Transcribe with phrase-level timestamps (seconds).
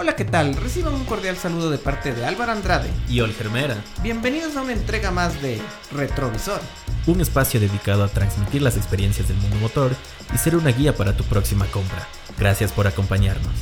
[0.00, 0.54] Hola, ¿qué tal?
[0.54, 2.88] Reciban un cordial saludo de parte de Álvaro Andrade.
[3.08, 3.82] Y Olgermera.
[4.00, 6.60] Bienvenidos a una entrega más de Retrovisor.
[7.08, 9.90] Un espacio dedicado a transmitir las experiencias del mundo motor
[10.32, 12.06] y ser una guía para tu próxima compra.
[12.38, 13.52] Gracias por acompañarnos.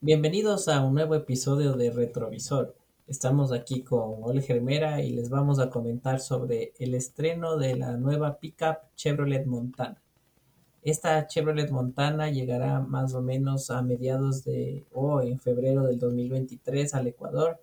[0.00, 2.74] Bienvenidos a un nuevo episodio de Retrovisor.
[3.06, 7.92] Estamos aquí con Olger Mera y les vamos a comentar sobre el estreno de la
[7.92, 10.02] nueva pickup Chevrolet Montana.
[10.82, 16.94] Esta Chevrolet Montana llegará más o menos a mediados de o en febrero del 2023
[16.94, 17.60] al Ecuador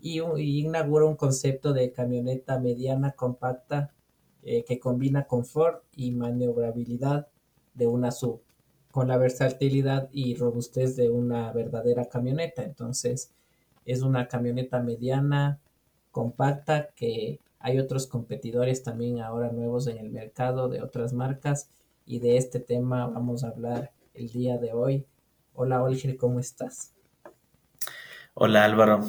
[0.00, 3.90] y, inaugura un concepto de camioneta mediana compacta
[4.44, 7.26] eh, que combina confort y maniobrabilidad
[7.74, 8.40] de una sub
[8.92, 12.62] con la versatilidad y robustez de una verdadera camioneta.
[12.62, 13.32] Entonces,
[13.84, 15.58] es una camioneta mediana,
[16.12, 21.70] compacta, que hay otros competidores también ahora nuevos en el mercado de otras marcas
[22.06, 25.06] y de este tema vamos a hablar el día de hoy.
[25.54, 26.92] Hola Olger, ¿cómo estás?
[28.34, 29.08] Hola Álvaro,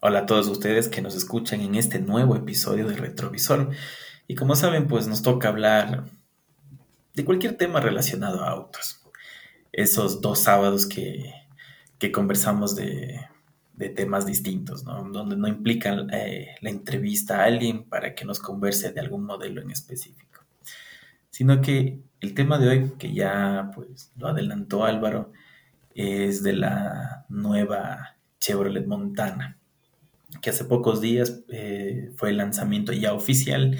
[0.00, 3.70] hola a todos ustedes que nos escuchan en este nuevo episodio de Retrovisor.
[4.26, 6.04] Y como saben, pues nos toca hablar
[7.14, 8.98] de cualquier tema relacionado a autos
[9.72, 11.32] esos dos sábados que,
[12.12, 13.20] conversamos de,
[13.94, 15.08] temas distintos, ¿no?
[15.10, 19.62] donde no implican eh, la entrevista a alguien para que nos converse de algún modelo
[19.62, 20.42] en específico,
[21.30, 25.32] sino que el tema de hoy, que ya pues lo adelantó Álvaro,
[25.94, 29.58] es de la nueva Chevrolet Montana,
[30.40, 33.78] que hace pocos días eh, fue el lanzamiento ya oficial,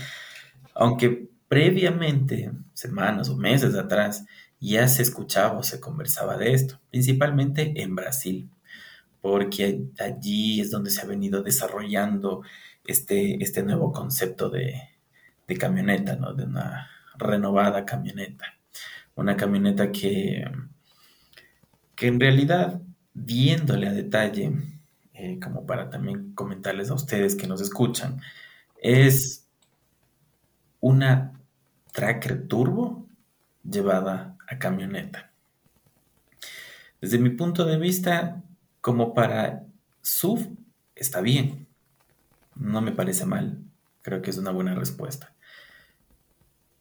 [0.74, 4.26] aunque previamente, semanas o meses atrás,
[4.60, 8.50] ya se escuchaba o se conversaba de esto, principalmente en Brasil,
[9.20, 12.42] porque allí es donde se ha venido desarrollando
[12.84, 14.82] este, este nuevo concepto de,
[15.58, 16.34] camioneta, ¿no?
[16.34, 18.46] de una renovada camioneta.
[19.14, 20.44] Una camioneta que,
[21.94, 22.80] que en realidad,
[23.12, 24.52] viéndole a detalle,
[25.14, 28.20] eh, como para también comentarles a ustedes que nos escuchan,
[28.80, 29.46] es
[30.80, 31.32] una
[31.92, 33.08] tracker turbo
[33.68, 35.32] llevada a camioneta.
[37.00, 38.42] Desde mi punto de vista,
[38.80, 39.64] como para
[40.02, 40.56] SUV,
[40.94, 41.66] está bien.
[42.54, 43.58] No me parece mal.
[44.02, 45.34] Creo que es una buena respuesta.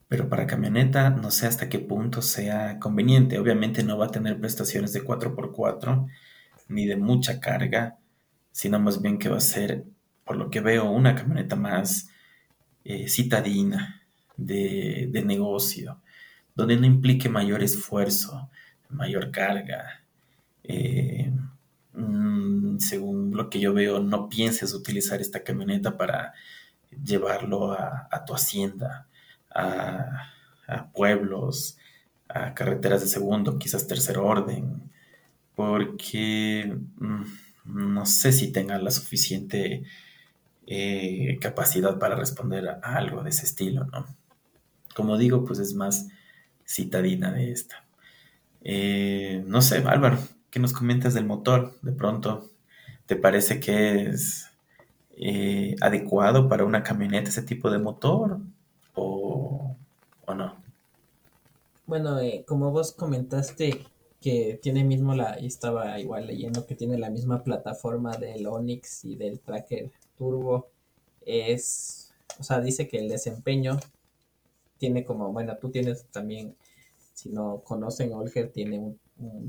[0.08, 3.40] Pero para camioneta no sé hasta qué punto sea conveniente.
[3.40, 6.08] Obviamente no va a tener prestaciones de 4x4
[6.70, 7.98] ni de mucha carga,
[8.52, 9.86] sino más bien que va a ser,
[10.26, 12.10] por lo que veo, una camioneta más
[12.84, 13.98] eh, citadina,
[14.38, 16.00] de, de negocio,
[16.56, 18.50] donde no implique mayor esfuerzo,
[18.90, 20.04] mayor carga.
[20.64, 21.32] Eh,
[21.94, 26.34] mm, según lo que yo veo, no pienses utilizar esta camioneta para
[27.04, 29.08] llevarlo a, tu hacienda,
[29.58, 31.78] a, pueblos,
[32.30, 34.92] a carreteras de segundo, quizás tercer orden,
[35.56, 37.24] porque mm,
[37.66, 39.84] no sé si tenga la suficiente
[40.68, 44.06] eh, capacidad para responder a algo de ese estilo, ¿no?
[44.96, 46.08] Como digo, pues es más
[46.66, 47.86] citadina de esta.
[48.64, 50.18] Eh, no sé, Álvaro,
[50.50, 51.78] ¿qué nos comentas del motor?
[51.82, 52.52] De pronto,
[53.06, 54.50] ¿te parece que es
[55.16, 58.40] eh, adecuado para una camioneta ese tipo de motor
[58.98, 59.76] o,
[60.36, 60.56] no?
[61.86, 63.86] Bueno, eh, como vos comentaste
[64.20, 69.16] que tiene mismo la, estaba igual leyendo que tiene la misma plataforma del Onix y
[69.16, 70.68] del Tracker Turbo,
[71.26, 73.80] es, o sea, dice que el desempeño
[74.78, 76.56] tiene como, bueno, tú tienes también,
[77.14, 79.00] si no conocen, Olger tiene un,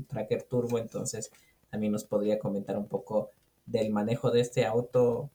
[0.07, 1.31] tracker turbo, entonces
[1.69, 3.29] también nos podría comentar un poco
[3.65, 5.29] del manejo de este auto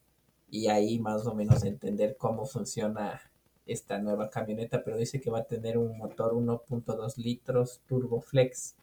[0.49, 3.21] y ahí más o menos entender cómo funciona
[3.65, 8.75] esta nueva camioneta, pero dice que va a tener un motor 1.2 litros Turbo Flex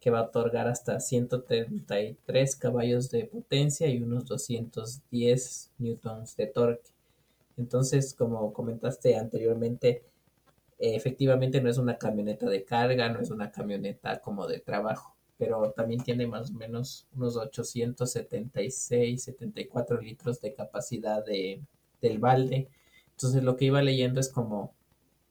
[0.00, 6.90] que va a otorgar hasta 133 caballos de potencia y unos 210 newtons de torque.
[7.56, 10.04] Entonces, como comentaste anteriormente,
[10.78, 15.72] efectivamente no es una camioneta de carga, no es una camioneta como de trabajo, pero
[15.72, 21.60] también tiene más o menos unos 876, 74 litros de capacidad de,
[22.00, 22.68] del balde.
[23.18, 24.72] Entonces lo que iba leyendo es como,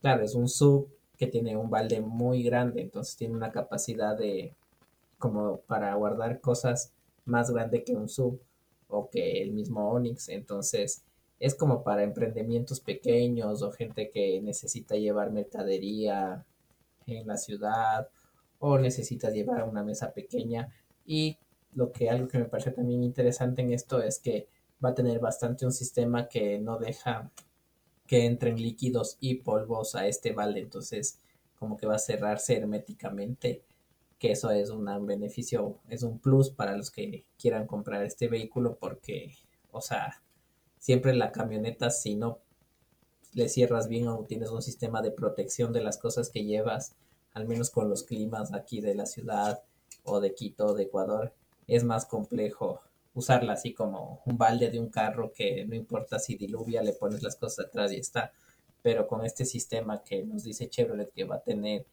[0.01, 4.53] claro, es un sub que tiene un balde muy grande, entonces tiene una capacidad de
[5.17, 6.91] como para guardar cosas
[7.23, 8.41] más grande que un sub
[8.89, 11.05] o que el mismo Onix, entonces
[11.39, 16.45] es como para emprendimientos pequeños o gente que necesita llevar mercadería
[17.05, 18.09] en la ciudad
[18.59, 20.73] o necesita llevar una mesa pequeña.
[21.05, 21.37] Y
[21.73, 24.49] lo que algo que me parece también interesante en esto es que
[24.83, 27.31] va a tener bastante un sistema que no deja
[28.07, 31.19] que entren líquidos y polvos a este balde entonces
[31.57, 33.63] como que va a cerrarse herméticamente,
[34.19, 38.77] que eso es un beneficio, es un plus para los que quieran comprar este vehículo
[38.79, 39.33] porque,
[39.71, 40.21] o sea,
[40.79, 42.39] siempre la camioneta si no
[43.33, 46.95] le cierras bien o tienes un sistema de protección de las cosas que llevas,
[47.33, 49.63] al menos con los climas aquí de la ciudad
[50.03, 51.33] o de Quito, de Ecuador,
[51.67, 52.81] es más complejo
[53.17, 57.23] usarla así como un balde de un carro que no importa si diluvia, le pones
[57.23, 58.31] las cosas atrás y está.
[58.83, 61.85] Pero con este sistema que nos dice Chevrolet que va a tener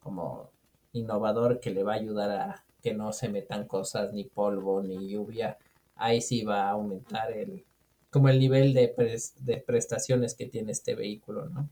[0.00, 0.50] como
[0.92, 5.08] innovador que le va a ayudar a que no se metan cosas, ni polvo, ni
[5.08, 5.56] lluvia,
[5.94, 7.64] ahí sí va a aumentar el
[8.10, 8.92] como el nivel de,
[9.40, 11.68] de prestaciones que tiene este vehículo, ¿no?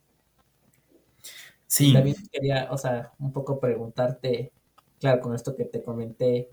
[1.67, 1.93] Sí.
[1.93, 4.53] También quería, o sea, un poco preguntarte,
[5.01, 6.49] claro, con esto que te comenté,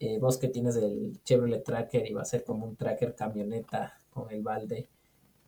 [0.00, 3.98] eh, vos que tienes el Chevrolet Tracker y va a ser como un tracker camioneta
[4.08, 4.88] con el balde,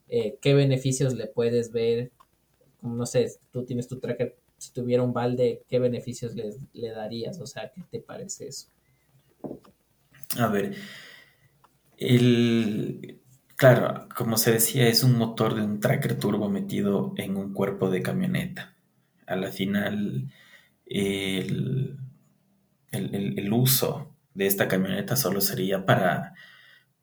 [0.09, 2.13] eh, ¿qué beneficios le puedes ver?
[2.83, 7.41] No sé, tú tienes tu tracker, si tuviera un balde, ¿qué beneficios le, le darías?
[7.41, 8.69] O sea, ¿qué te parece eso?
[10.39, 10.75] A ver,
[11.97, 13.23] el,
[13.57, 17.89] claro, como se decía, es un motor de un tracker turbo metido en un cuerpo
[17.89, 18.77] de camioneta.
[19.27, 20.31] A la final,
[20.85, 21.97] el,
[22.91, 26.35] el, el uso de esta camioneta solo sería para,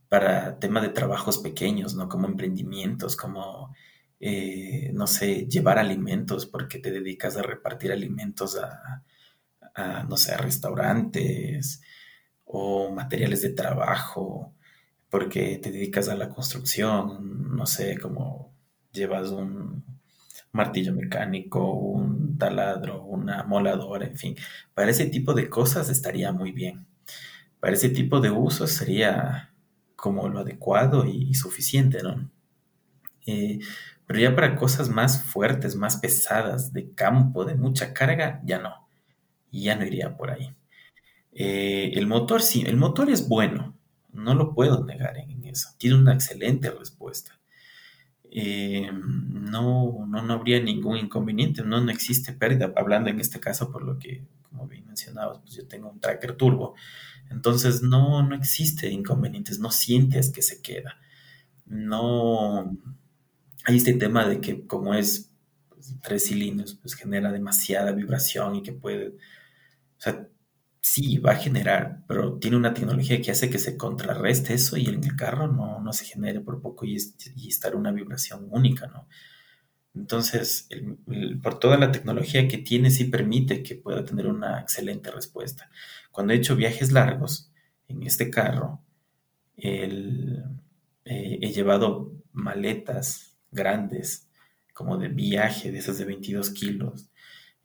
[0.10, 2.10] para tema de trabajos pequeños, ¿no?
[2.10, 3.76] Como emprendimientos, como,
[4.20, 9.04] eh, no sé, llevar alimentos, porque te dedicas a repartir alimentos a,
[9.76, 11.82] a, no sé, a restaurantes
[12.46, 14.56] o materiales de trabajo,
[15.10, 18.54] porque te dedicas a la construcción, no sé, como
[18.92, 19.84] llevas un
[20.52, 24.36] martillo mecánico, un taladro, una moladora, en fin,
[24.74, 26.89] para ese tipo de cosas estaría muy bien.
[27.60, 29.54] Para ese tipo de uso sería
[29.96, 32.30] como lo adecuado y, suficiente, ¿no?
[33.26, 33.60] Eh,
[34.08, 38.88] pero ya para cosas más fuertes, más pesadas, de campo, de mucha carga, ya no.
[39.52, 40.56] Ya no iría por ahí.
[41.32, 43.78] Eh, el motor, sí, el motor es bueno,
[44.12, 45.70] no lo puedo negar en eso.
[45.78, 47.40] Tiene una excelente respuesta.
[48.32, 52.72] Eh, no, no, no habría ningún inconveniente, no, no existe pérdida.
[52.76, 56.34] Hablando en este caso, por lo que, como bien mencionabas, pues yo tengo un tracker
[56.34, 56.76] turbo
[57.30, 60.98] entonces no, no existe inconvenientes, no sientes que se queda.
[61.66, 62.78] No
[63.66, 65.32] hay este tema de que como es
[65.70, 69.14] pues, tres cilindros, pues genera demasiada vibración y que puede, o
[70.02, 70.28] sea,
[70.82, 74.88] sí, va a generar, pero tiene una tecnología que hace que se contrarreste eso y
[74.88, 76.98] en el carro no, no se genere por poco y,
[77.36, 79.08] y estar una vibración única, ¿no?
[79.96, 80.70] Entonces,
[81.42, 85.70] por toda la tecnología que tiene, sí permite que pueda tener una excelente respuesta.
[86.12, 87.52] Cuando he hecho viajes largos
[87.88, 88.82] en este carro,
[89.58, 90.44] eh,
[91.06, 94.28] he llevado maletas grandes,
[94.74, 97.10] como de viaje, de esas de 22 kilos.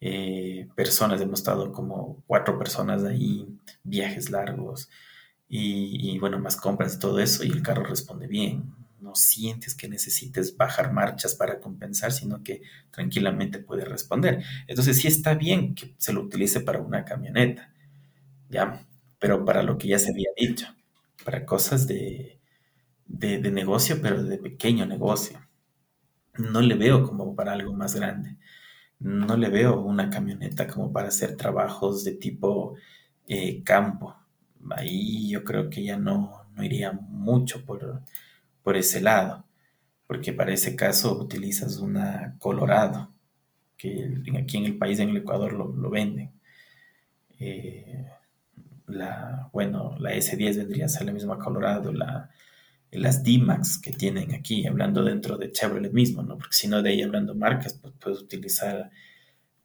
[0.00, 3.46] Eh, personas, hemos estado como cuatro personas ahí,
[3.84, 4.90] viajes largos,
[5.48, 9.74] y, y bueno, más compras y todo eso, y el carro responde bien no sientes
[9.74, 14.42] que necesites bajar marchas para compensar, sino que tranquilamente puede responder.
[14.66, 17.72] Entonces sí está bien que se lo utilice para una camioneta,
[18.48, 18.86] ¿ya?
[19.18, 20.66] Pero para lo que ya se había dicho,
[21.22, 22.40] para cosas de,
[23.06, 25.38] de, negocio, pero de pequeño negocio.
[26.38, 28.38] No le veo como para algo más grande.
[28.98, 32.74] No le veo una camioneta como para hacer trabajos de tipo
[33.28, 34.16] eh, campo.
[34.70, 38.02] Ahí yo creo que ya no, no iría mucho por,
[38.64, 39.44] por ese lado,
[40.06, 43.12] porque para ese caso utilizas una Colorado,
[43.76, 46.32] que aquí en el país, en el Ecuador, lo, venden.
[47.38, 48.06] Eh,
[48.86, 52.30] la, bueno, la S10 vendría a ser la misma Colorado, la,
[52.90, 56.38] las D-Max que tienen aquí, hablando dentro de Chevrolet mismo, ¿no?
[56.38, 58.90] Porque si no, de ahí hablando marcas, pues puedes utilizar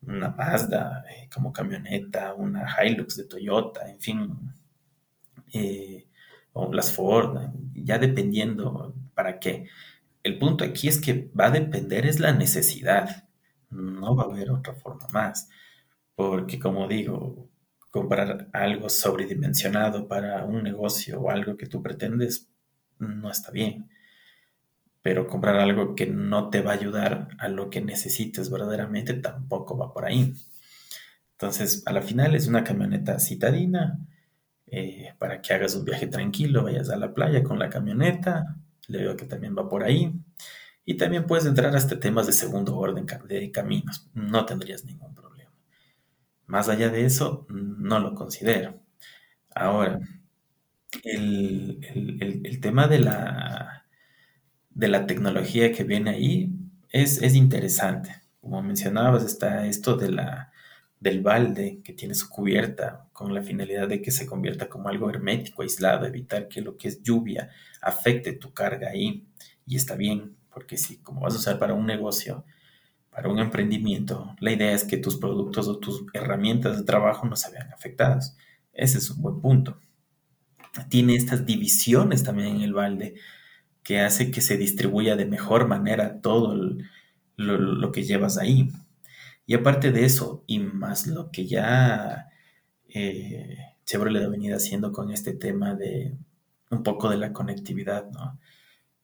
[0.02, 4.54] una Mazda eh, como camioneta, una Hilux de Toyota, en fin.
[5.54, 6.09] Eh,
[6.54, 7.38] o las Ford,
[7.74, 9.68] ya dependiendo para qué.
[10.24, 13.28] El punto aquí es que va a depender es la necesidad,
[13.70, 15.50] no va a haber otra forma más,
[16.16, 17.50] porque como digo,
[17.92, 22.50] comprar algo sobredimensionado para un negocio o algo que tú pretendes
[23.00, 23.90] no está bien,
[25.02, 29.78] pero comprar algo que no te va a ayudar a lo que necesites verdaderamente tampoco
[29.78, 30.34] va por ahí.
[31.32, 34.00] Entonces, a la final es una camioneta citadina,
[34.72, 38.58] eh, para que hagas un viaje tranquilo, vayas a la playa con la camioneta,
[38.88, 40.14] le veo que también va por ahí.
[40.86, 45.52] Y también puedes entrar hasta temas de segundo orden de caminos, no tendrías ningún problema.
[46.48, 48.82] Más allá de eso, no lo considero.
[49.54, 50.00] Ahora,
[51.04, 53.86] el, tema de la,
[54.70, 56.52] de la tecnología que viene ahí
[56.90, 60.52] es, es interesante, como mencionabas, está esto de la,
[61.00, 65.10] del balde que tiene su cubierta con la finalidad de que se convierta como algo
[65.10, 67.50] hermético, aislado, evitar que lo que es lluvia
[67.82, 69.26] afecte tu carga ahí.
[69.66, 72.46] Y está bien, porque si como vas a usar para un negocio,
[73.10, 77.36] para un emprendimiento, la idea es que tus productos o tus herramientas de trabajo no
[77.36, 78.38] se vean afectadas.
[78.74, 79.80] Ese es un buen punto.
[80.90, 83.16] Tiene estas divisiones también en el balde
[83.84, 86.56] que hace que se distribuya de mejor manera todo
[87.36, 88.70] lo, que llevas ahí.
[89.50, 92.30] Y aparte de eso, y más lo que ya
[92.88, 96.16] eh, Chevrolet ha venido haciendo con este tema de
[96.70, 98.40] un poco de la conectividad, ¿no?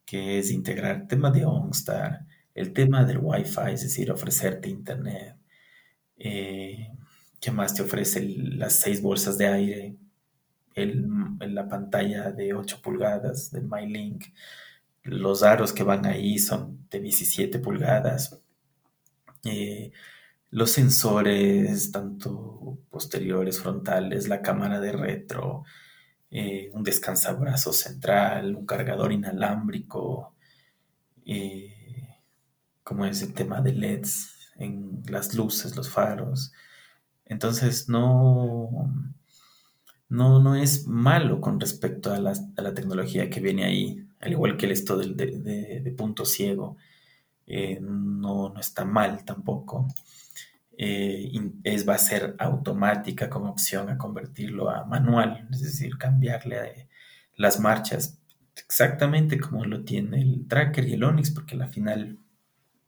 [0.05, 5.35] Que es integrar el tema de OnStar, el tema del Wi-Fi, es decir, ofrecerte internet.
[6.15, 6.91] Eh,
[7.41, 8.21] ¿Qué más te ofrece?
[8.21, 9.95] las seis bolsas de aire,
[10.75, 11.07] el,
[11.39, 14.25] la pantalla de 8 pulgadas del MyLink,
[15.01, 18.39] los aros que van ahí son de 17 pulgadas.
[19.43, 19.91] Eh,
[20.51, 25.63] los sensores, tanto posteriores, frontales, la cámara de retro,
[26.31, 30.35] eh, un descansabrazo central, un cargador inalámbrico,
[31.25, 31.73] eh,
[32.83, 36.53] como es el tema de LEDs en las luces, los faros.
[37.25, 38.69] Entonces no,
[40.09, 44.31] no, no es malo con respecto a la, a la tecnología que viene ahí al
[44.31, 45.13] igual que el esto de,
[45.81, 46.77] de, punto ciego,
[47.47, 49.87] eh, no, no, está mal tampoco.
[50.77, 51.31] Eh,
[51.63, 56.89] es, va a ser automática con opción a convertirlo a manual, es decir, cambiarle eh,
[57.37, 58.19] las marchas
[58.57, 62.17] exactamente como lo tiene el tracker y el Onix, porque al final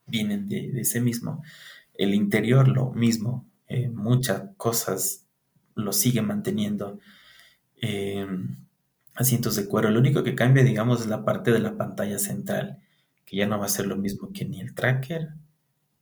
[0.06, 1.44] vienen de, ese mismo.
[1.94, 3.46] El interior lo mismo,
[3.92, 5.26] muchas cosas
[5.76, 7.00] lo sigue manteniendo
[9.14, 9.90] asientos de cuero.
[9.90, 12.80] Lo único que cambia, digamos, es la parte de la pantalla central,
[13.28, 15.30] que ya no va a ser lo mismo que ni el tracker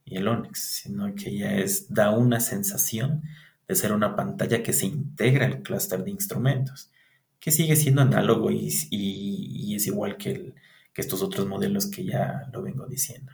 [0.05, 3.23] y el Onix, sino que ya es, da una sensación
[3.67, 6.91] de ser una pantalla que se integra al clúster de instrumentos,
[7.39, 10.53] que sigue siendo análogo y, es igual que,
[10.93, 13.33] que estos otros modelos que ya lo vengo diciendo.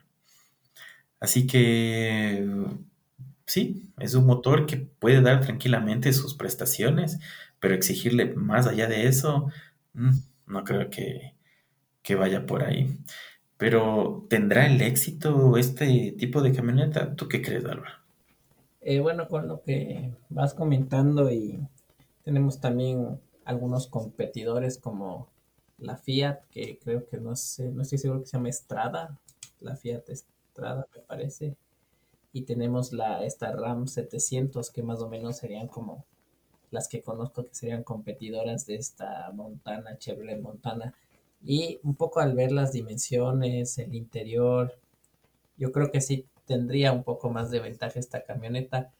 [1.19, 2.47] Así que
[3.45, 7.19] sí, es un motor que puede dar tranquilamente sus prestaciones,
[7.59, 9.51] pero exigirle más allá de eso
[9.93, 10.11] Mm,
[10.47, 11.35] no creo que,
[12.15, 12.97] vaya por ahí.
[13.61, 17.15] Pero ¿tendrá el éxito este tipo de camioneta?
[17.15, 17.93] ¿Tú qué crees, Álvaro?
[18.81, 21.59] Eh, bueno, con lo que vas comentando y
[22.23, 25.27] tenemos también algunos competidores como
[25.77, 29.19] la Fiat, que creo que no sé, no estoy seguro que se llama Estrada,
[29.59, 31.55] la Fiat Estrada me parece,
[32.33, 36.03] y tenemos la esta Ram 700 que más o menos serían como
[36.71, 40.95] las que conozco que serían competidoras de esta Montana, Chevrolet Montana.
[41.43, 44.77] Y un poco al ver las dimensiones, el interior,
[45.57, 48.91] yo creo que sí tendría un poco más de ventaja esta camioneta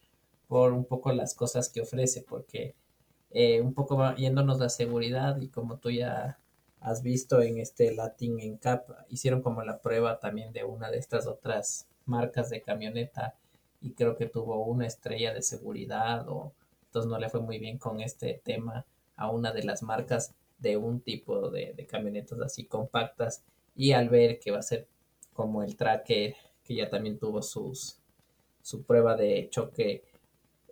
[0.48, 2.76] por un poco las cosas que ofrece, porque
[3.32, 6.40] eh, un poco yéndonos la seguridad y como tú ya
[6.82, 11.28] has visto en este Latin Cap, hicieron como la prueba también de una de estas
[11.28, 13.36] otras marcas de camioneta
[13.80, 16.54] y creo que tuvo una estrella de seguridad o
[16.86, 20.78] entonces no le fue muy bien con este tema a una de las marcas de
[20.78, 23.44] un tipo de, camionetas así compactas
[23.76, 24.88] y al ver que va a ser
[25.34, 27.98] como el tracker que ya también tuvo sus
[28.62, 30.04] su prueba de choque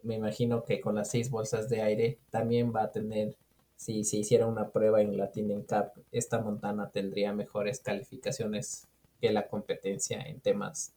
[0.04, 3.36] me imagino que con las seis bolsas de aire también va a tener
[3.76, 8.88] si se hiciera una prueba en Latin Cup esta montana tendría mejores calificaciones
[9.20, 10.94] que la competencia en temas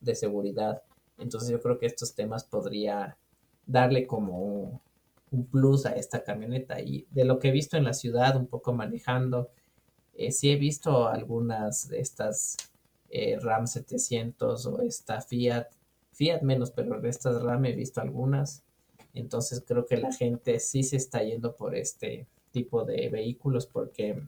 [0.00, 0.82] de seguridad.
[1.18, 3.16] Entonces yo creo que estos temas podría
[3.66, 4.80] darle como
[5.34, 6.80] un, plus a esta camioneta.
[6.80, 9.50] Y de lo que he visto en la ciudad, un poco manejando,
[10.14, 12.56] eh, sí he visto algunas de estas
[13.10, 15.68] eh, RAM 700 o esta Fiat,
[16.12, 18.62] Fiat menos, pero de estas RAM he visto algunas.
[19.14, 24.20] Entonces creo que la gente sí se está yendo por este tipo de vehículos porque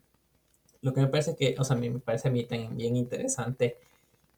[0.80, 3.76] lo que me parece que, o sea, me parece a mí también bien interesante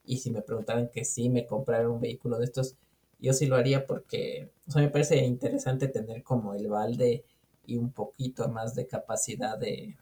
[0.04, 2.76] y si me preguntaran que sí me comprara un vehículo de estos,
[3.18, 7.24] yo sí lo haría porque, o sea, me parece interesante tener como el balde
[7.66, 9.96] y un poquito más de capacidad de,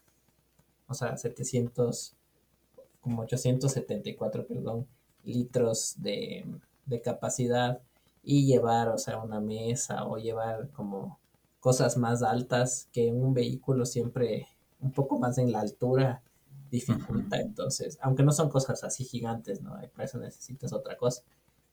[0.88, 2.14] o sea, 700,
[3.00, 4.86] como 874, perdón,
[5.24, 6.44] litros de,
[6.86, 7.80] de capacidad
[8.22, 11.18] y llevar, o sea, una mesa o llevar como
[11.60, 14.48] cosas más altas que un vehículo siempre
[14.80, 16.22] un poco más en la altura
[16.70, 17.38] dificulta.
[17.40, 19.72] Entonces, aunque no son cosas así gigantes, ¿no?
[19.92, 21.22] Para eso necesitas otra cosa.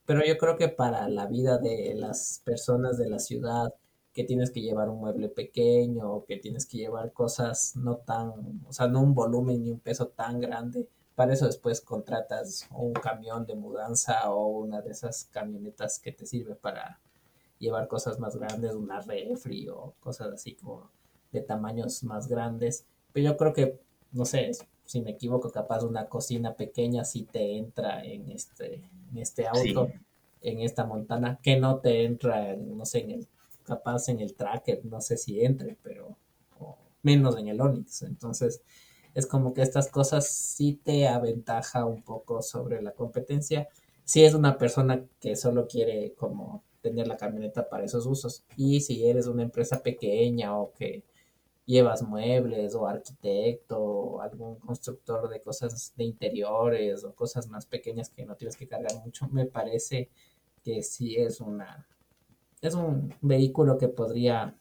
[0.05, 3.73] Pero yo creo que para la vida de las personas de la ciudad,
[4.13, 8.61] que tienes que llevar un mueble pequeño o que tienes que llevar cosas no tan,
[8.67, 12.93] o sea, no un volumen ni un peso tan grande, para eso después contratas un
[12.93, 16.99] camión de mudanza o una de esas camionetas que te sirve para
[17.59, 20.91] llevar cosas más grandes, una refri o cosas así como
[21.31, 22.85] de tamaños más grandes.
[23.13, 23.79] Pero yo creo que,
[24.11, 24.51] no sé,
[24.85, 29.91] si me equivoco, capaz una cocina pequeña sí te entra en este, en este auto,
[30.41, 33.27] en esta montana, que no te entra, no sé, en el,
[33.63, 36.17] capaz en el tracker, no sé si entre, pero
[37.01, 38.01] menos en el Onix.
[38.03, 38.61] Entonces,
[39.13, 43.67] es como que estas cosas sí te aventaja un poco sobre la competencia.
[44.03, 48.43] Si es una persona que solo quiere como tener la camioneta para esos usos.
[48.57, 51.03] Y si eres una empresa pequeña o que
[51.65, 58.09] llevas muebles o arquitecto o algún constructor de cosas de interiores o cosas más pequeñas
[58.09, 60.09] que no tienes que cargar mucho, me parece
[60.63, 61.87] que sí es una
[62.63, 64.57] es un vehículo que podría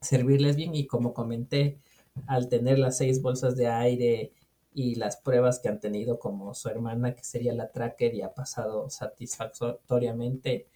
[0.00, 0.74] servirles bien.
[0.74, 1.80] Y como comenté,
[2.26, 4.32] al tener las seis bolsas de aire
[4.74, 8.34] y las pruebas que han tenido como su hermana, que sería la tracker, y ha
[8.34, 10.66] pasado satisfactoriamente,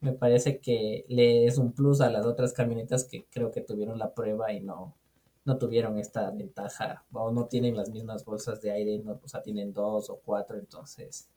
[0.00, 3.98] me parece que le es un plus a las otras camionetas que creo que tuvieron
[3.98, 4.96] la prueba y no,
[5.44, 9.42] no tuvieron esta ventaja, o no tienen las mismas bolsas de aire, no, o sea,
[9.42, 11.28] tienen dos o cuatro, entonces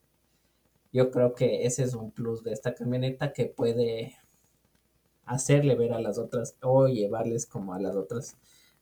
[0.94, 4.16] yo creo que ese es un plus de esta camioneta que puede
[5.26, 8.38] hacerle ver a las otras o llevarles como a las otras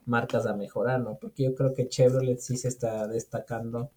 [0.06, 1.16] marcas a mejorar, ¿no?
[1.16, 3.90] Porque yo creo que Chevrolet sí se está destacando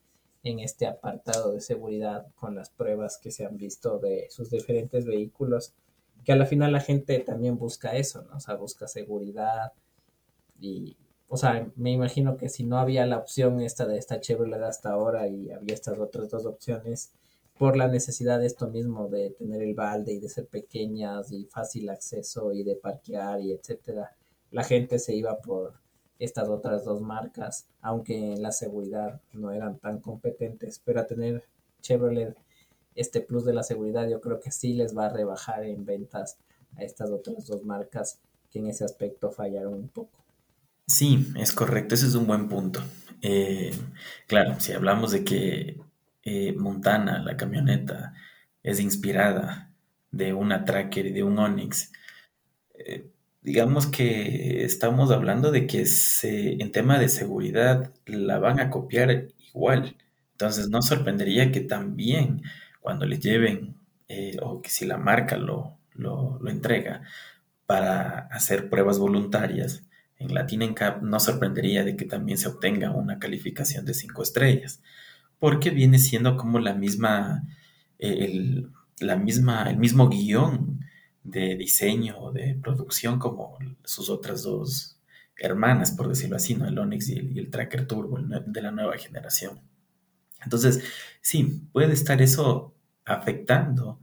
[0.44, 5.04] en este apartado de seguridad con las pruebas que se han visto de sus diferentes
[5.04, 5.74] vehículos,
[6.24, 8.36] que a la final la gente también busca eso, ¿no?
[8.36, 9.72] O sea, busca seguridad
[10.60, 10.96] y,
[11.28, 14.90] o sea, me imagino que si no había la opción esta de esta Chevrolet hasta
[14.90, 17.12] ahora y había estas otras dos opciones,
[17.58, 21.46] por la necesidad de esto mismo, de tener el balde y de ser pequeñas y
[21.46, 24.14] fácil acceso y de parquear y etcétera,
[24.50, 25.74] la gente se iba por
[26.18, 31.44] estas otras dos marcas, aunque en la seguridad no eran tan competentes, pero a tener
[31.80, 32.36] Chevrolet
[32.94, 36.38] este plus de la seguridad yo creo que sí les va a rebajar en ventas
[36.76, 38.18] a estas otras dos marcas
[38.50, 40.25] que en ese aspecto fallaron un poco.
[40.86, 42.82] Sí, es correcto, ese es un buen punto.
[43.22, 43.72] Eh,
[44.28, 45.80] claro, si hablamos de que
[46.22, 48.14] eh, Montana, la camioneta,
[48.62, 49.72] es inspirada
[50.12, 51.92] de una Tracker y de un Onix,
[52.74, 53.10] eh,
[53.42, 59.28] digamos que estamos hablando de que se, en tema de seguridad la van a copiar
[59.50, 59.96] igual.
[60.32, 62.42] Entonces no sorprendería que también
[62.80, 63.76] cuando le lleven
[64.08, 67.02] eh, o que si la marca lo, lo, entrega
[67.66, 69.85] para hacer pruebas voluntarias
[70.18, 74.82] en Latin Cap, no sorprendería de que también se obtenga una calificación de 5 estrellas,
[75.38, 77.44] porque viene siendo como la misma,
[77.98, 80.80] el, la misma, el mismo guion
[81.22, 84.98] de diseño o de producción como sus otras dos
[85.38, 86.66] hermanas, por decirlo así, ¿no?
[86.66, 89.60] El Onix y el, Tracker Turbo de la nueva generación.
[90.42, 90.82] Entonces,
[91.20, 92.74] sí, puede estar eso
[93.04, 94.00] afectando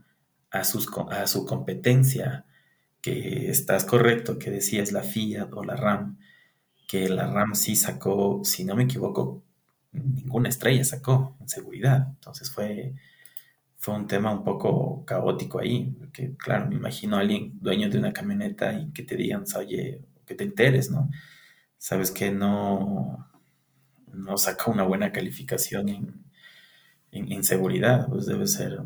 [0.50, 2.44] a, sus, a su competencia,
[3.04, 6.18] que estás correcto, que decías la Fiat o la RAM,
[6.88, 9.42] que la RAM sí sacó, si no me equivoco,
[9.92, 12.08] ninguna estrella sacó en seguridad.
[12.16, 12.94] Entonces fue
[13.84, 17.98] fue un tema un poco caótico ahí, porque claro, me imagino a alguien dueño de
[17.98, 21.10] una camioneta y que te digan, oye, que te enteres, ¿no?
[21.76, 23.28] Sabes que no,
[24.10, 26.24] no saca una buena calificación en,
[27.12, 28.80] en, seguridad, pues debe ser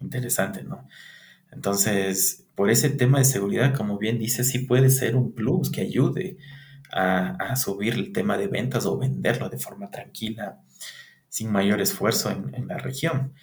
[0.00, 0.88] interesante, ¿no?
[1.50, 5.82] Entonces, por ese tema de seguridad, como bien dice, sí puede ser un plus que
[5.82, 6.38] ayude
[6.90, 10.60] a, subir el tema de ventas o venderlo de forma tranquila,
[11.28, 13.34] sin mayor esfuerzo en, la región.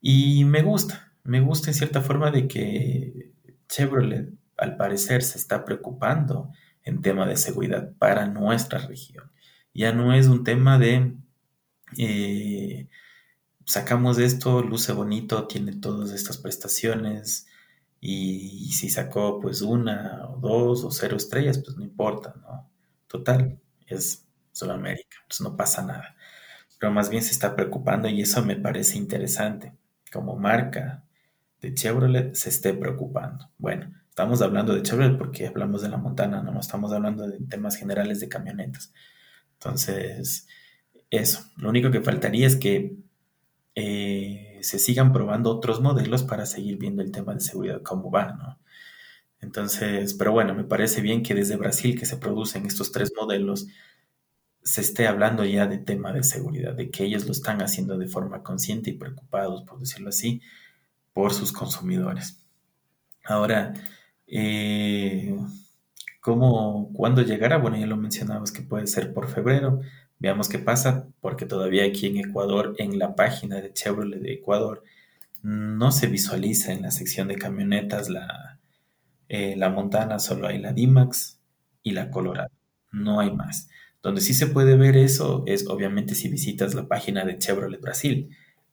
[0.00, 3.32] Y me gusta, me gusta en cierta forma de que
[3.68, 6.50] Chevrolet al parecer se está preocupando
[6.82, 9.30] en tema de seguridad para nuestra región.
[9.74, 11.14] Ya no es un tema de
[11.98, 12.88] eh,
[13.66, 17.46] sacamos esto, luce bonito, tiene todas estas prestaciones
[18.00, 22.70] y, si sacó pues una o dos o cero estrellas, pues no importa, ¿no?
[23.08, 26.16] Total, es Sudamérica, pues no pasa nada.
[26.78, 29.74] Pero más bien se está preocupando y eso me parece interesante
[30.12, 31.04] como marca
[31.60, 33.50] de Chevrolet se esté preocupando.
[33.58, 37.76] Bueno, estamos hablando de Chevrolet porque hablamos de la Montana, no estamos hablando de temas
[37.76, 38.92] generales de camionetas.
[39.54, 40.46] Entonces,
[41.10, 41.40] eso.
[41.56, 42.96] Lo único que faltaría es que
[43.76, 48.32] eh, se sigan probando otros modelos para seguir viendo el tema de seguridad cómo va,
[48.32, 48.58] ¿no?
[49.40, 53.68] Entonces, pero bueno, me parece bien que desde Brasil que se producen estos tres modelos,
[54.62, 58.08] se esté hablando ya de tema de seguridad, de que ellos lo están haciendo de
[58.08, 60.40] forma consciente y preocupados, por decirlo así,
[61.12, 62.42] por sus consumidores.
[63.24, 63.74] Ahora,
[64.26, 65.36] eh,
[66.20, 67.58] ¿cómo, cuándo llegará?
[67.58, 69.80] Bueno, ya lo mencionabas que puede ser por febrero,
[70.18, 74.82] Veamos qué pasa, porque todavía aquí en Ecuador, en la página de Chevrolet de Ecuador,
[75.42, 78.58] no se visualiza en la sección de camionetas la,
[79.28, 81.40] eh, la Montana, solo hay la D-Max
[81.82, 82.50] y la Colorado,
[82.92, 83.68] no hay más.
[84.02, 88.30] Donde sí se puede ver eso es obviamente si visitas la página de Chevrolet Brasil.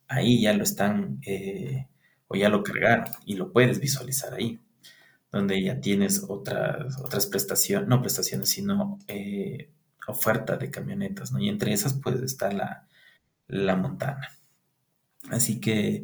[0.08, 1.88] Ahí ya lo están eh,
[2.28, 4.60] o ya lo cargaron y lo puedes visualizar ahí.
[5.32, 9.70] Donde ya tienes otras, otras prestaciones, no prestaciones, sino eh,
[10.08, 11.40] oferta de camionetas, ¿no?
[11.40, 12.88] Y entre esas pues está la,
[13.48, 14.30] la Montana.
[15.30, 16.04] Así que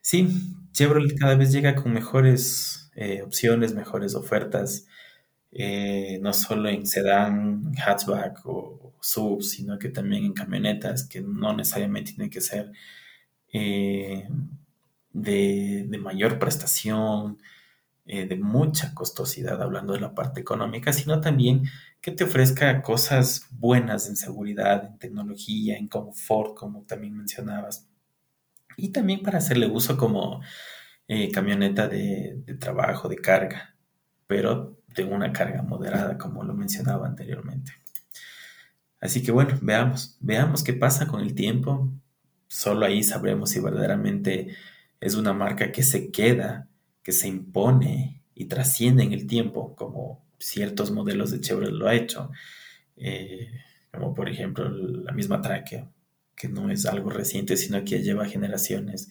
[0.00, 0.28] sí,
[0.72, 4.86] Chevrolet cada vez llega con mejores eh, opciones, mejores ofertas,
[5.52, 11.54] eh, no solo en sedán, hatchback o sub, sino que también en camionetas que no
[11.54, 12.72] necesariamente tienen que ser
[13.52, 14.28] eh,
[15.12, 17.38] de, de, mayor prestación,
[18.04, 21.62] de mucha costosidad, hablando de la parte económica, sino también
[22.00, 27.88] que te ofrezca cosas buenas en seguridad, en tecnología, en confort, como también mencionabas.
[28.76, 30.42] Y también para hacerle uso como
[31.08, 33.74] eh, camioneta de, de, trabajo, de carga,
[34.26, 37.72] pero de una carga moderada, como lo mencionaba anteriormente.
[39.00, 41.92] Así que bueno, veamos, veamos qué pasa con el tiempo.
[42.48, 44.54] Solo ahí sabremos si verdaderamente
[45.00, 46.68] es una marca que se queda,
[47.04, 51.94] que se impone y trasciende en el tiempo, como ciertos modelos de Chevrolet lo ha
[51.94, 52.30] hecho,
[52.96, 53.50] eh,
[53.92, 55.84] como por ejemplo la misma Tracker,
[56.34, 59.10] que no es algo reciente, sino que lleva generaciones,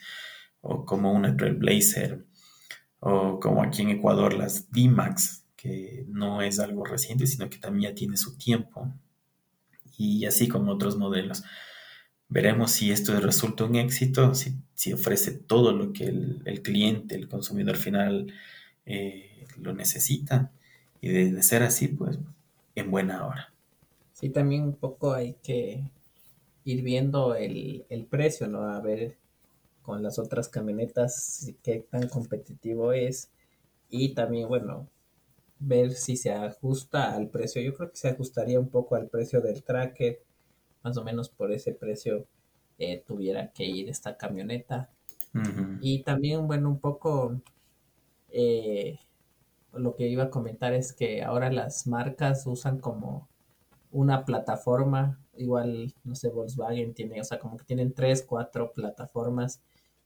[0.60, 2.26] o como una Trailblazer,
[3.00, 7.92] o como aquí en Ecuador las D-Max, que no es algo reciente, sino que también
[7.92, 8.92] ya tiene su tiempo,
[9.98, 11.44] y así con otros modelos.
[12.30, 17.16] Veremos si esto resulta un éxito, si, si ofrece todo lo que el, el cliente,
[17.16, 18.34] el consumidor final
[18.86, 20.52] eh, lo necesita
[21.02, 22.18] y de, ser así, pues
[22.76, 23.54] en buena hora.
[24.14, 25.84] Sí, también un poco hay que
[26.66, 28.70] ir viendo el, precio, ¿no?
[28.70, 29.18] A ver
[29.82, 33.30] con las otras camionetas qué tan competitivo es
[33.90, 34.88] y también, bueno,
[35.60, 37.62] ver si se ajusta al precio.
[37.62, 40.22] Yo creo que se ajustaría un poco al precio del tracker,
[40.84, 42.28] más o menos por ese precio
[42.78, 44.90] eh, tuviera que ir esta camioneta.
[45.82, 47.42] Y también, bueno, un poco
[48.30, 49.00] eh,
[49.74, 53.28] lo que iba a comentar es que ahora las marcas usan como
[53.92, 59.62] una plataforma, igual, no sé, Volkswagen tiene, o sea, como que tienen tres, cuatro plataformas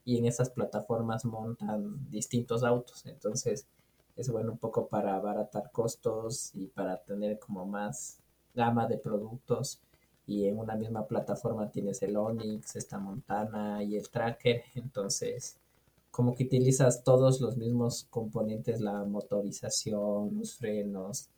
[0.06, 3.06] y en esas plataformas montan distintos autos.
[3.06, 3.68] Entonces,
[4.16, 8.20] es bueno un poco para abaratar costos y para tener como más
[8.54, 9.82] gama de productos.
[10.28, 14.62] Y en una misma plataforma tienes el Onix, esta Montana y el Tracker.
[14.76, 15.58] Entonces,
[16.12, 21.30] como que utilizas todos los mismos componentes, la motorización, los frenos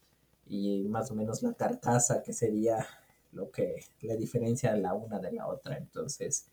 [0.47, 2.85] y más o menos la carcasa, que sería
[3.31, 5.77] lo que le diferencia la una de la otra.
[5.77, 6.47] Entonces,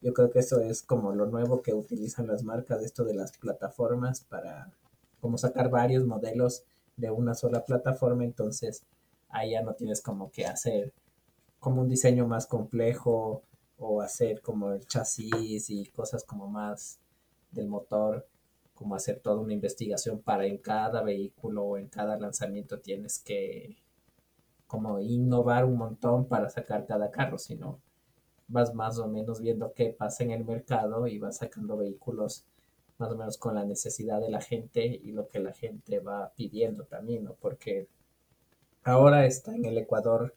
[0.00, 3.36] yo creo que eso es como lo nuevo que utilizan las marcas, esto de las
[3.36, 4.72] plataformas para
[5.20, 6.64] como sacar varios modelos
[6.96, 8.24] de una sola plataforma.
[8.24, 8.82] Entonces,
[9.28, 10.92] ahí ya no tienes como que hacer
[11.62, 13.44] como un diseño más complejo
[13.78, 16.98] o hacer como el chasis y cosas como más
[17.52, 18.26] del motor,
[18.74, 23.76] como hacer toda una investigación para en cada vehículo o en cada lanzamiento tienes que
[24.66, 27.78] como innovar un montón para sacar cada carro, sino
[28.48, 32.44] vas más o menos viendo qué pasa en el mercado y vas sacando vehículos
[32.98, 36.32] más o menos con la necesidad de la gente y lo que la gente va
[36.34, 37.34] pidiendo también, ¿no?
[37.34, 37.86] Porque
[38.82, 40.34] ahora está en el Ecuador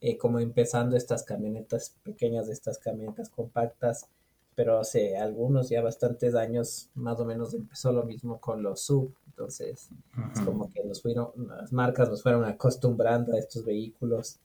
[0.00, 4.08] eh, como empezando estas camionetas pequeñas, estas camionetas compactas,
[4.54, 9.14] pero hace algunos ya bastantes años más o menos empezó lo mismo con los sub,
[9.26, 9.90] entonces
[10.34, 14.38] es como que nos fueron, las marcas nos fueron acostumbrando a estos vehículos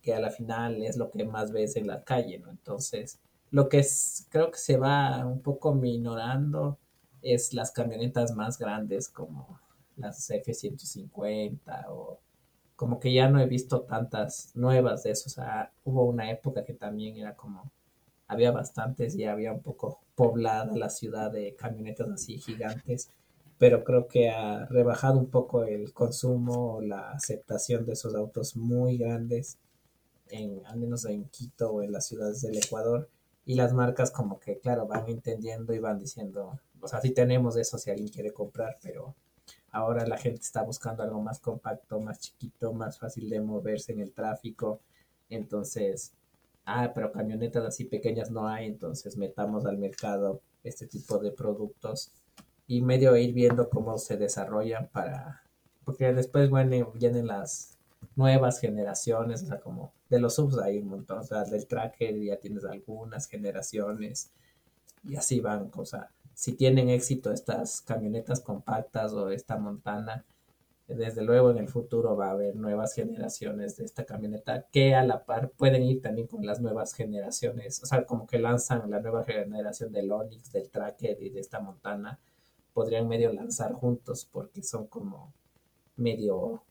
[0.00, 2.50] que a la final es lo que más ves en la calle, ¿no?
[2.50, 3.18] Entonces,
[3.50, 6.78] lo que es, creo que se va un poco minorando
[7.22, 9.60] es las camionetas más grandes como
[9.96, 12.20] las F-150 o
[12.76, 16.64] como que ya no he visto tantas nuevas de eso, o sea, hubo una época
[16.64, 17.70] que también era como
[18.28, 23.10] había bastantes y había un poco poblada la ciudad de camionetas así gigantes,
[23.58, 28.98] pero creo que ha rebajado un poco el consumo la aceptación de esos autos muy
[28.98, 29.58] grandes,
[30.28, 33.08] en, al menos en Quito o en las ciudades del Ecuador,
[33.44, 37.56] y las marcas como que, claro, van entendiendo y van diciendo, o sea, sí tenemos
[37.56, 39.14] eso si alguien quiere comprar, pero
[39.70, 44.00] ahora la gente está buscando algo más compacto, más chiquito, más fácil de moverse en
[44.00, 44.80] el tráfico,
[45.28, 46.12] entonces
[46.66, 52.12] ah, pero camionetas así pequeñas no hay, entonces metamos al mercado este tipo de productos
[52.66, 55.42] y medio ir viendo cómo se desarrollan para,
[55.84, 57.78] porque después bueno, vienen las
[58.16, 62.20] nuevas generaciones, o sea, como de los subs hay un montón, o sea, del tracker
[62.20, 64.30] ya tienes algunas generaciones
[65.04, 70.26] y así van, o sea, si tienen éxito estas camionetas compactas o esta montana,
[70.86, 75.02] desde luego en el futuro va a haber nuevas generaciones de esta camioneta que a
[75.02, 79.00] la par pueden ir también con las nuevas generaciones, o sea, como que lanzan la
[79.00, 82.20] nueva generación del Onix, del Tracker y de esta Montana,
[82.74, 85.32] podrían medio lanzar juntos porque son como
[85.96, 86.62] medio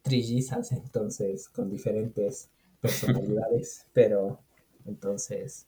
[0.00, 2.48] trillizas, entonces con diferentes
[2.80, 4.38] personalidades, pero
[4.86, 5.66] entonces,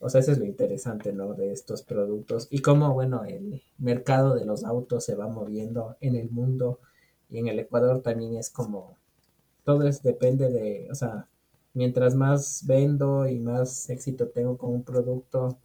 [0.00, 1.34] o sea, eso es lo interesante, ¿no?
[1.34, 6.16] De estos productos y cómo, bueno, el mercado de los autos se va moviendo en
[6.16, 6.80] el mundo
[7.28, 8.96] y en el Ecuador también es como,
[9.64, 11.28] todo es, depende de, o sea,
[11.74, 15.58] mientras más vendo y más éxito tengo con un producto,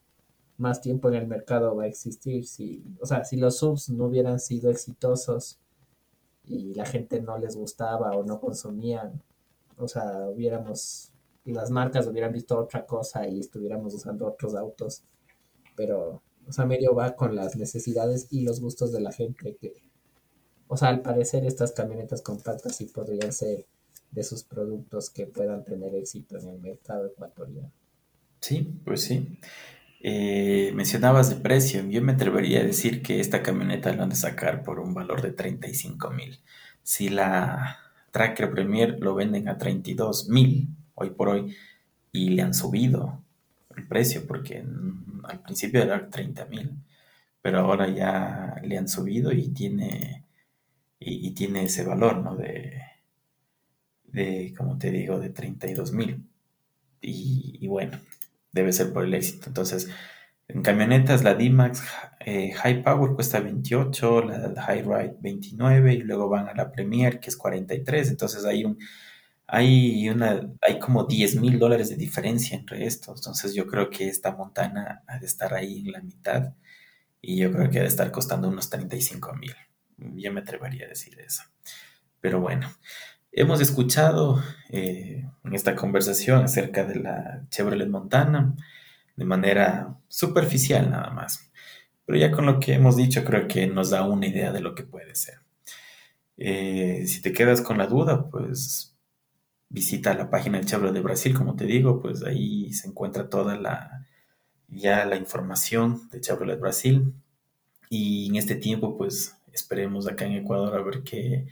[0.57, 2.45] más tiempo en el mercado va a existir.
[2.45, 5.59] Si, o sea, si los subs no hubieran sido exitosos
[6.45, 9.21] y la gente no les gustaba o no consumían,
[9.77, 11.12] o sea, hubiéramos,
[11.51, 15.03] las marcas hubieran visto otra cosa y estuviéramos usando otros autos,
[15.75, 19.73] pero, o sea, medio va con las necesidades y los gustos de la gente que
[20.73, 23.67] o sea, al parecer estas camionetas compactas sí podrían ser
[24.09, 27.71] de sus productos que puedan tener éxito en el mercado ecuatoriano.
[28.39, 29.37] Sí, pues sí.
[30.01, 31.87] Eh, mencionabas de precio.
[31.87, 35.21] Yo me atrevería a decir que esta camioneta la han de sacar por un valor
[35.21, 36.39] de 35 mil.
[36.81, 37.77] Si la
[38.09, 41.55] Tracker Premier lo venden a 32 mil hoy por hoy
[42.11, 43.21] y le han subido
[43.75, 44.63] el precio porque
[45.23, 46.71] al principio era 30 mil,
[47.41, 50.23] pero ahora ya le han subido y tiene
[51.05, 52.35] y, tiene ese valor, ¿no?
[52.35, 52.81] De,
[54.05, 56.23] de, como te digo, de 32 mil.
[57.01, 57.99] Y, bueno,
[58.53, 59.47] debe ser por el éxito.
[59.47, 59.89] Entonces,
[60.47, 61.83] en camionetas, la D-Max
[62.21, 67.19] eh, High Power cuesta 28, la High Ride 29 y luego van a la Premier
[67.19, 68.09] que es 43.
[68.09, 68.77] Entonces hay un,
[69.55, 73.19] hay una, hay como 10 mil dólares de diferencia entre estos.
[73.19, 76.53] Entonces yo creo que esta montana ha de estar ahí en la mitad
[77.21, 79.55] y yo creo que ha de estar costando unos 35 mil
[80.15, 81.43] ya me atrevería a decir eso.
[82.19, 82.71] Pero bueno,
[83.31, 88.55] hemos escuchado eh, en esta conversación acerca de la Chevrolet Montana
[89.15, 91.51] de manera superficial nada más.
[92.05, 94.75] Pero ya con lo que hemos dicho creo que nos da una idea de lo
[94.75, 95.39] que puede ser.
[96.37, 98.92] Eh, si te quedas con la duda, pues
[99.73, 103.57] visita la página de Chevrolet de Brasil, como te digo, pues ahí se encuentra toda
[103.57, 104.05] la
[104.69, 107.13] ya la información de Chevrolet Brasil.
[107.89, 111.47] Y en este tiempo, pues esperemos acá en Ecuador a ver qué,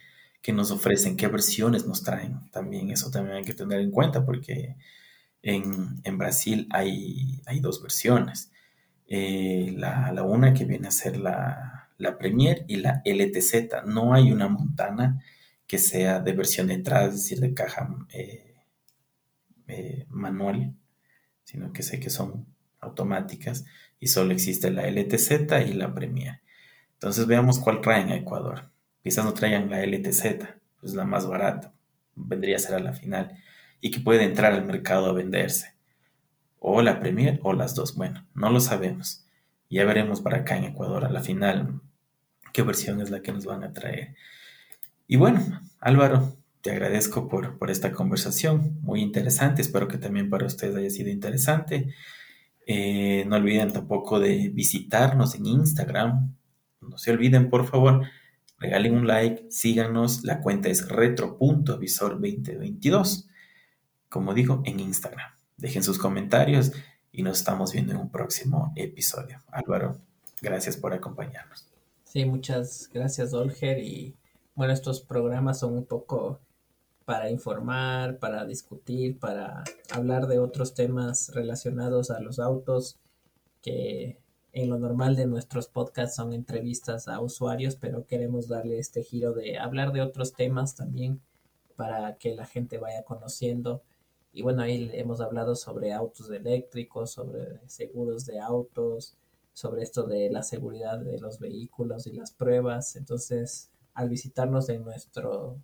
[0.54, 2.40] nos ofrecen, qué versiones nos traen.
[2.52, 4.76] También eso también hay que tener en cuenta porque
[5.42, 8.52] en, Brasil hay, hay, dos versiones.
[9.08, 13.86] Eh, la, una que viene a ser la, la, Premier y la LTZ.
[13.86, 15.24] No hay una montana
[15.72, 18.56] que sea de versión de entrada, es decir, de caja eh,
[19.70, 20.76] eh, manual,
[21.46, 22.46] sino que sé que son
[22.82, 23.64] automáticas
[23.98, 25.32] y solo existe la LTZ
[25.66, 26.42] y la Premier.
[26.96, 28.70] Entonces veamos cuál traen a Ecuador.
[29.02, 30.40] Quizás no traigan la LTZ,
[30.82, 31.72] pues la más barata,
[32.16, 33.42] vendría a ser a la final,
[33.80, 35.74] y que puede entrar al mercado a venderse.
[36.60, 37.96] O la Premier o las dos.
[37.96, 39.26] Bueno, no lo sabemos.
[39.70, 41.80] Ya veremos para acá en Ecuador a la final
[42.52, 44.18] qué versión es la que nos van a traer.
[45.12, 45.44] Y bueno,
[45.82, 50.90] Álvaro, te agradezco por, por esta conversación, muy interesante, espero que también para ustedes haya
[50.90, 51.94] sido interesante.
[52.66, 56.34] Eh, no olviden tampoco de visitarnos en Instagram,
[56.80, 58.06] no se olviden, por favor,
[58.58, 60.24] regalen un like, síganos.
[60.24, 63.28] La cuenta es retro.visor2022,
[64.08, 65.30] como digo, en Instagram.
[65.58, 66.72] Dejen sus comentarios
[67.12, 69.42] y nos estamos viendo en un próximo episodio.
[69.52, 70.00] Álvaro,
[70.42, 71.68] gracias por acompañarnos.
[72.06, 73.80] Sí, muchas gracias, Olger.
[73.80, 74.16] Y
[74.56, 76.40] bueno, estos programas son un poco
[77.06, 83.00] para informar, para discutir, para hablar de otros temas relacionados a los autos
[83.62, 84.18] que
[84.54, 89.34] en lo normal de nuestros podcasts son entrevistas a usuarios, pero queremos darle este giro
[89.34, 91.22] de hablar de otros temas también
[91.76, 93.82] para que la gente vaya conociendo.
[94.34, 99.18] Y bueno, ahí hemos hablado sobre autos eléctricos, sobre seguros de autos,
[99.54, 102.96] sobre esto de la seguridad de los vehículos y las pruebas.
[102.96, 105.58] Entonces, al visitarnos en nuestro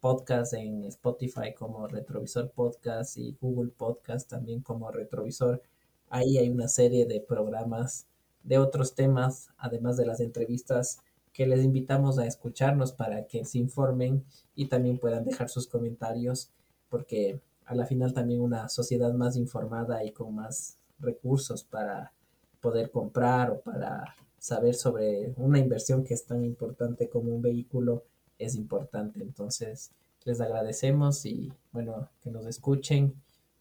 [0.00, 5.62] podcast en Spotify como Retrovisor Podcast y Google Podcast también como Retrovisor,
[6.10, 8.06] ahí hay una serie de programas
[8.42, 10.98] de otros temas, además de las entrevistas
[11.32, 16.50] que les invitamos a escucharnos para que se informen y también puedan dejar sus comentarios,
[16.88, 22.12] porque a la final también una sociedad más informada y con más recursos para
[22.60, 28.02] poder comprar o para saber sobre una inversión que es tan importante como un vehículo
[28.38, 29.22] es importante.
[29.22, 29.92] Entonces,
[30.24, 33.14] les agradecemos y bueno, que nos escuchen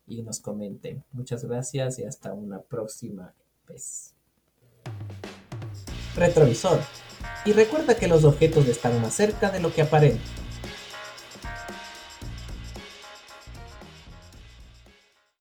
[0.08, 1.04] y nos comenten.
[1.12, 3.32] Muchas gracias y hasta una próxima
[3.68, 4.16] vez.
[6.16, 6.80] Retrovisor.
[7.46, 10.41] Y recuerda que los objetos están más cerca de lo que aparentan.